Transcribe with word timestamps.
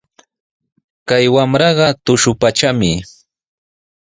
Kay 1.07 1.25
wamraqa 1.35 1.87
tushupatrami. 2.05 2.91